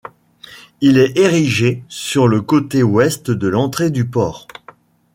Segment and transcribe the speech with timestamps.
[0.81, 4.47] Il est érigé sur le côté ouest de l'entrée du port.